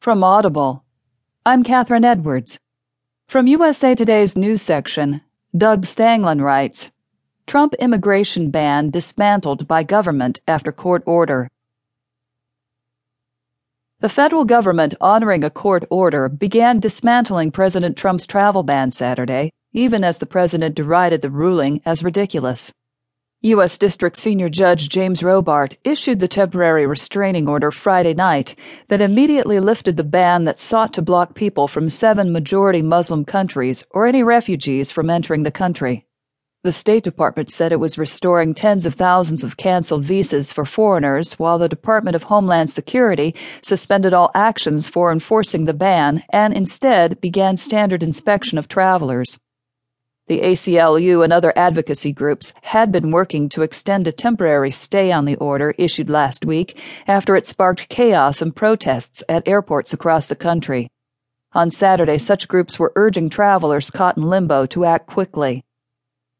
[0.00, 0.82] From Audible,
[1.44, 2.58] I'm Catherine Edwards.
[3.28, 5.20] From USA Today's news section,
[5.54, 6.90] Doug Stanglin writes
[7.46, 11.50] Trump immigration ban dismantled by government after court order.
[13.98, 20.02] The federal government, honoring a court order, began dismantling President Trump's travel ban Saturday, even
[20.02, 22.72] as the president derided the ruling as ridiculous.
[23.42, 23.78] U.S.
[23.78, 28.54] District Senior Judge James Robart issued the temporary restraining order Friday night
[28.88, 33.82] that immediately lifted the ban that sought to block people from seven majority Muslim countries
[33.92, 36.04] or any refugees from entering the country.
[36.64, 41.32] The State Department said it was restoring tens of thousands of canceled visas for foreigners,
[41.38, 47.18] while the Department of Homeland Security suspended all actions for enforcing the ban and instead
[47.22, 49.40] began standard inspection of travelers.
[50.30, 55.24] The ACLU and other advocacy groups had been working to extend a temporary stay on
[55.24, 60.36] the order issued last week after it sparked chaos and protests at airports across the
[60.36, 60.88] country.
[61.52, 65.64] On Saturday, such groups were urging travelers caught in limbo to act quickly.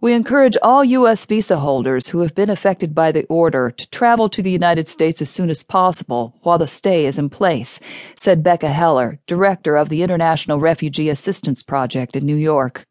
[0.00, 1.26] We encourage all U.S.
[1.26, 5.20] visa holders who have been affected by the order to travel to the United States
[5.20, 7.78] as soon as possible while the stay is in place,
[8.16, 12.86] said Becca Heller, director of the International Refugee Assistance Project in New York.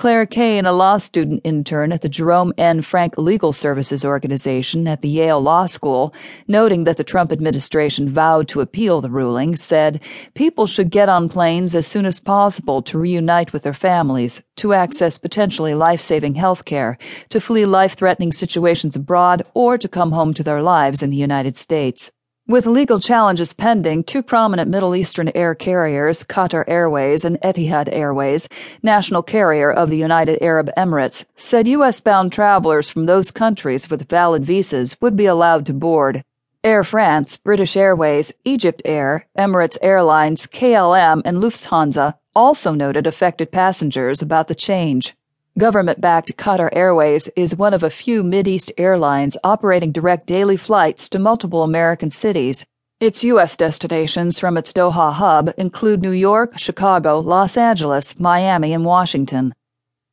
[0.00, 2.80] Claire Cain, a law student intern at the Jerome N.
[2.80, 6.14] Frank Legal Services Organization at the Yale Law School,
[6.48, 10.00] noting that the Trump administration vowed to appeal the ruling, said
[10.32, 14.72] people should get on planes as soon as possible to reunite with their families, to
[14.72, 16.96] access potentially life saving health care,
[17.28, 21.16] to flee life threatening situations abroad, or to come home to their lives in the
[21.18, 22.10] United States.
[22.50, 28.48] With legal challenges pending, two prominent Middle Eastern air carriers, Qatar Airways and Etihad Airways,
[28.82, 32.00] national carrier of the United Arab Emirates, said U.S.
[32.00, 36.24] bound travelers from those countries with valid visas would be allowed to board.
[36.64, 44.22] Air France, British Airways, Egypt Air, Emirates Airlines, KLM, and Lufthansa also noted affected passengers
[44.22, 45.14] about the change.
[45.58, 51.08] Government backed Qatar Airways is one of a few Mideast airlines operating direct daily flights
[51.08, 52.64] to multiple American cities.
[53.00, 53.56] Its U.S.
[53.56, 59.52] destinations from its Doha hub include New York, Chicago, Los Angeles, Miami, and Washington.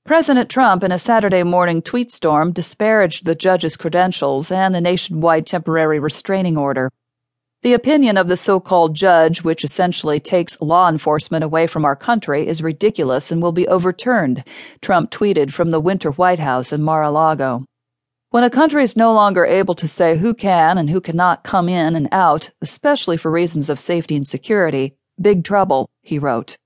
[0.06, 5.46] President Trump, in a Saturday morning tweet storm, disparaged the judge's credentials and the nationwide
[5.46, 6.92] temporary restraining order.
[7.64, 11.96] The opinion of the so called judge, which essentially takes law enforcement away from our
[11.96, 14.44] country, is ridiculous and will be overturned,
[14.80, 17.66] Trump tweeted from the Winter White House in Mar a Lago.
[18.30, 21.68] When a country is no longer able to say who can and who cannot come
[21.68, 26.58] in and out, especially for reasons of safety and security, big trouble, he wrote.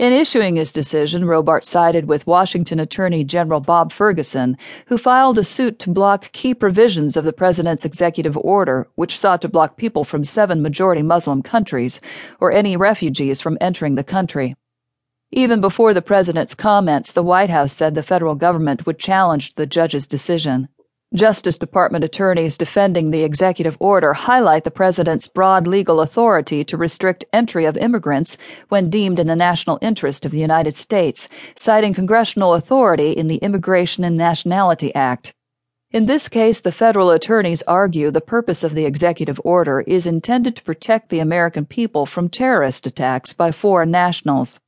[0.00, 4.56] In issuing his decision, Robart sided with Washington Attorney General Bob Ferguson,
[4.86, 9.42] who filed a suit to block key provisions of the president's executive order, which sought
[9.42, 12.00] to block people from seven majority Muslim countries
[12.40, 14.56] or any refugees from entering the country.
[15.32, 19.66] Even before the president's comments, the White House said the federal government would challenge the
[19.66, 20.70] judge's decision.
[21.12, 27.24] Justice Department attorneys defending the executive order highlight the president's broad legal authority to restrict
[27.32, 28.36] entry of immigrants
[28.68, 33.38] when deemed in the national interest of the United States, citing congressional authority in the
[33.38, 35.34] Immigration and Nationality Act.
[35.90, 40.54] In this case, the federal attorneys argue the purpose of the executive order is intended
[40.54, 44.60] to protect the American people from terrorist attacks by foreign nationals.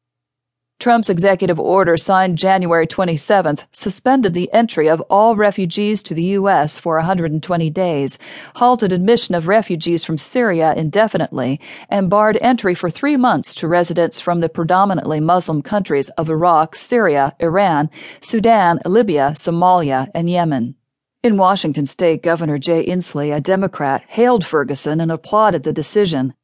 [0.83, 6.77] Trump's executive order signed January 27th suspended the entry of all refugees to the U.S.
[6.77, 8.19] for 120 days,
[8.57, 14.19] halted admission of refugees from Syria indefinitely, and barred entry for three months to residents
[14.19, 17.89] from the predominantly Muslim countries of Iraq, Syria, Iran,
[18.21, 20.75] Sudan, Libya, Somalia, and Yemen.
[21.23, 26.35] In Washington state, Governor Jay Inslee, a Democrat, hailed Ferguson and applauded the decision.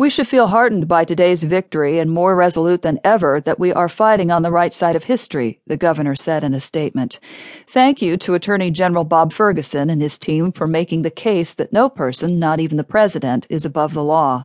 [0.00, 3.86] We should feel heartened by today's victory and more resolute than ever that we are
[3.86, 7.20] fighting on the right side of history, the governor said in a statement.
[7.68, 11.74] Thank you to Attorney General Bob Ferguson and his team for making the case that
[11.74, 14.44] no person, not even the president, is above the law.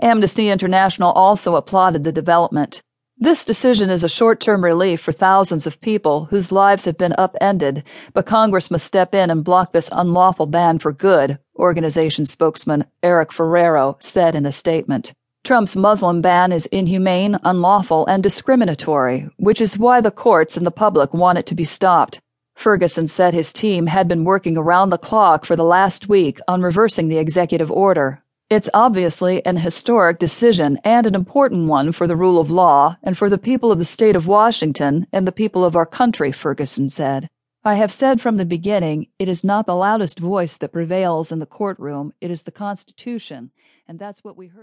[0.00, 2.80] Amnesty International also applauded the development.
[3.20, 7.16] This decision is a short term relief for thousands of people whose lives have been
[7.18, 7.82] upended,
[8.12, 13.32] but Congress must step in and block this unlawful ban for good, organization spokesman Eric
[13.32, 15.14] Ferrero said in a statement.
[15.42, 20.70] Trump's Muslim ban is inhumane, unlawful, and discriminatory, which is why the courts and the
[20.70, 22.20] public want it to be stopped.
[22.54, 26.62] Ferguson said his team had been working around the clock for the last week on
[26.62, 32.16] reversing the executive order, it's obviously an historic decision and an important one for the
[32.16, 35.64] rule of law and for the people of the state of Washington and the people
[35.64, 37.28] of our country, Ferguson said.
[37.62, 41.40] I have said from the beginning, it is not the loudest voice that prevails in
[41.40, 43.50] the courtroom, it is the Constitution,
[43.86, 44.56] and that's what we heard.